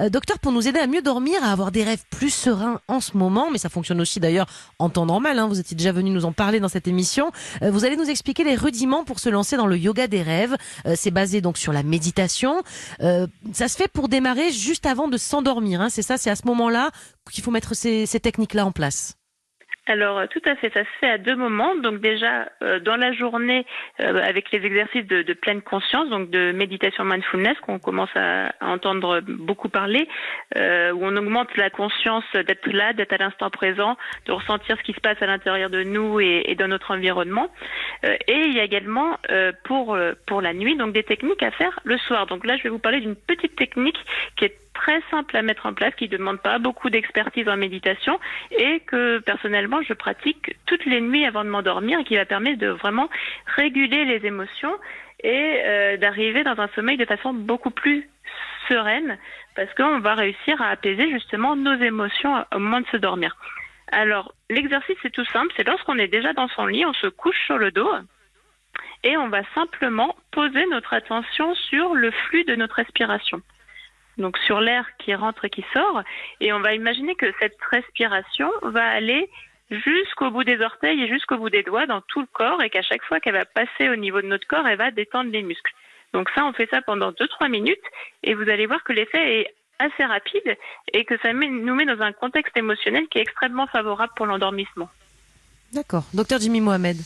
[0.00, 3.00] Euh, docteur, pour nous aider à mieux dormir, à avoir des rêves plus sereins en
[3.00, 4.46] ce moment, mais ça fonctionne aussi d'ailleurs
[4.78, 7.30] en temps normal, hein, vous étiez déjà venu nous en parler dans cette émission,
[7.62, 10.56] euh, vous allez nous expliquer les rudiments pour se lancer dans le yoga des rêves.
[10.86, 12.62] Euh, c'est basé donc sur la méditation.
[13.00, 16.46] ça se fait pour démarrer juste avant de s'endormir, hein, c'est ça, c'est à ce
[16.46, 16.90] moment-là
[17.30, 19.17] qu'il faut mettre ces techniques-là en place.
[19.88, 21.74] Alors euh, tout à fait, ça se fait à deux moments.
[21.76, 23.64] Donc déjà euh, dans la journée
[24.00, 29.20] euh, avec les exercices de, pleine conscience, donc de méditation mindfulness qu'on commence à, entendre
[29.20, 30.06] beaucoup parler,
[30.56, 33.96] où on augmente la conscience d'être là, d'être à l'instant présent,
[34.26, 37.48] de ressentir ce qui se passe à l'intérieur de nous et, et, dans notre environnement.
[38.02, 39.16] et il y a également
[39.64, 39.96] pour
[40.26, 42.26] pour la nuit donc des techniques à faire le soir.
[42.26, 43.98] Donc là je vais vous parler d'une petite technique
[45.10, 48.18] simple à mettre en place, qui ne demande pas beaucoup d'expertise en méditation
[48.50, 52.58] et que personnellement je pratique toutes les nuits avant de m'endormir et qui va permettre
[52.58, 53.08] de vraiment
[53.56, 54.74] réguler les émotions
[55.22, 58.08] et euh, d'arriver dans un sommeil de façon beaucoup plus
[58.68, 59.18] sereine
[59.56, 63.36] parce qu'on va réussir à apaiser justement nos émotions au moment de se dormir.
[63.90, 67.40] Alors l'exercice c'est tout simple, c'est lorsqu'on est déjà dans son lit, on se couche
[67.46, 67.90] sur le dos
[69.02, 73.42] et on va simplement poser notre attention sur le flux de notre respiration
[74.18, 76.02] donc sur l'air qui rentre et qui sort.
[76.40, 79.30] Et on va imaginer que cette respiration va aller
[79.70, 82.82] jusqu'au bout des orteils et jusqu'au bout des doigts dans tout le corps et qu'à
[82.82, 85.72] chaque fois qu'elle va passer au niveau de notre corps, elle va détendre les muscles.
[86.12, 87.78] Donc ça, on fait ça pendant 2-3 minutes
[88.22, 90.56] et vous allez voir que l'effet est assez rapide
[90.92, 94.88] et que ça nous met dans un contexte émotionnel qui est extrêmement favorable pour l'endormissement.
[95.72, 96.04] D'accord.
[96.14, 96.96] Docteur Jimmy Mohamed.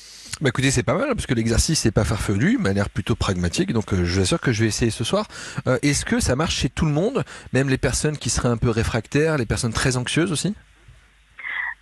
[0.40, 3.14] Bah écoutez, c'est pas mal parce que l'exercice n'est pas farfelu, mais a l'air plutôt
[3.14, 3.72] pragmatique.
[3.72, 5.26] Donc euh, je vous assure que je vais essayer ce soir.
[5.66, 8.56] Euh, est-ce que ça marche chez tout le monde, même les personnes qui seraient un
[8.56, 10.54] peu réfractaires, les personnes très anxieuses aussi?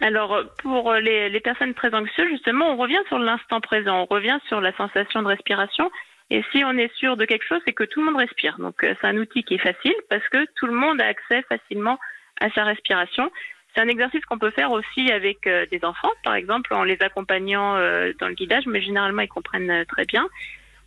[0.03, 4.39] Alors pour les, les, personnes très anxieuses, justement, on revient sur l'instant présent, on revient
[4.49, 5.91] sur la sensation de respiration.
[6.31, 8.57] Et si on est sûr de quelque chose, c'est que tout le monde respire.
[8.59, 11.43] Donc euh, c'est un outil qui est facile parce que tout le monde a accès
[11.49, 11.99] facilement
[12.41, 13.31] à sa respiration.
[13.75, 17.01] C'est un exercice qu'on peut faire aussi avec euh, des enfants, par exemple, en les
[17.01, 20.29] accompagnant euh, dans le guidage, mais généralement ils comprennent euh, très bien.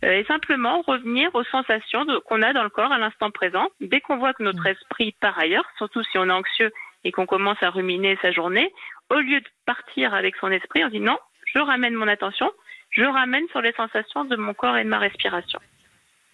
[0.02, 3.68] et simplement revenir aux sensations qu'on a dans le corps à l'instant présent.
[3.80, 4.74] Dès qu'on voit que notre mmh.
[4.74, 6.70] esprit part ailleurs, surtout si on est anxieux
[7.04, 8.70] et qu'on commence à ruminer sa journée,
[9.10, 12.50] au lieu de partir avec son esprit, on dit non, je ramène mon attention,
[12.90, 15.60] je ramène sur les sensations de mon corps et de ma respiration.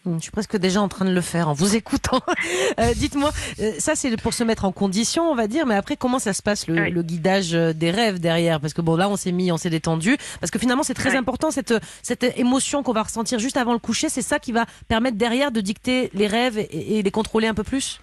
[0.07, 2.21] Hmm, je suis presque déjà en train de le faire en vous écoutant.
[2.79, 3.31] Euh, dites-moi,
[3.61, 6.33] euh, ça c'est pour se mettre en condition, on va dire, mais après comment ça
[6.33, 8.61] se passe le, guidage euh, des rêves derrière?
[8.61, 11.17] Parce que bon là on s'est mis, on s'est détendu, parce que finalement c'est très
[11.17, 14.67] important cette cette émotion qu'on va ressentir juste avant le coucher, c'est ça qui va
[14.89, 18.01] permettre derrière de dicter les rêves et, les contrôler un peu plus?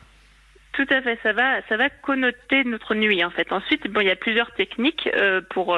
[0.74, 3.52] Tout à fait, ça va, ça va connoter notre nuit en fait.
[3.52, 5.10] Ensuite, bon, il y a plusieurs techniques
[5.50, 5.78] pour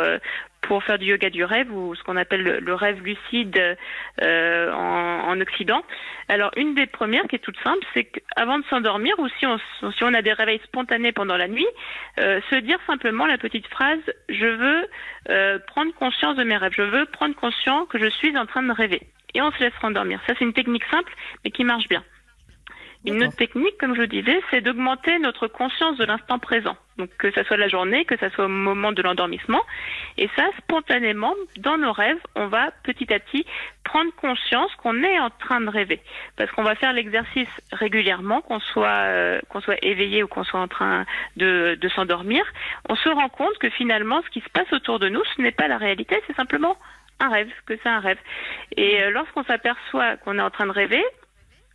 [0.69, 3.75] pour faire du yoga du rêve ou ce qu'on appelle le, rêve lucide
[4.22, 5.81] euh, en, en, Occident.
[6.28, 9.58] Alors une des premières qui est toute simple, c'est qu'avant de s'endormir ou si on,
[9.91, 11.66] si on a des réveils spontanés pendant la nuit,
[12.19, 14.88] euh, se dire simplement la petite phrase je veux
[15.29, 18.62] euh, prendre conscience de mes rêves, je veux prendre conscience que je suis en train
[18.62, 19.02] de rêver.
[19.34, 20.22] Et on se laisse rendormir.
[20.28, 21.12] Ça c'est une technique simple
[21.44, 22.03] mais qui marche bien.
[23.06, 26.76] Une autre technique, comme je disais, c'est d'augmenter notre conscience de l'instant présent.
[26.98, 29.62] Donc que ce soit la journée, que ce soit au moment de l'endormissement.
[30.18, 33.46] Et ça, spontanément, dans nos rêves, on va petit à petit
[33.86, 36.02] prendre conscience qu'on est en train de rêver.
[36.36, 40.59] Parce qu'on va faire l'exercice régulièrement, qu'on soit, euh, qu'on soit éveillé ou qu'on soit
[40.59, 41.06] en train
[41.38, 42.46] de, de s'endormir.
[42.90, 45.54] On se rend compte que finalement, ce qui se passe autour de nous, ce n'est
[45.54, 46.78] pas la réalité, c'est simplement
[47.22, 48.20] un rêve, que c'est un rêve.
[48.76, 51.04] Et euh, lorsqu'on s'aperçoit qu'on est en train de rêver,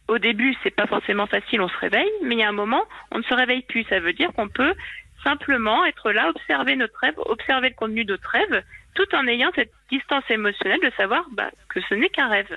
[0.09, 2.85] au début, c'est pas forcément facile, on se réveille, mais il y a un moment,
[3.11, 3.85] on ne se réveille plus.
[3.85, 4.75] Ça veut dire qu'on peut
[5.23, 8.63] simplement être là, observer notre rêve, observer le contenu de notre rêve,
[8.95, 12.55] tout en ayant cette distance émotionnelle de savoir bah, que ce n'est qu'un rêve.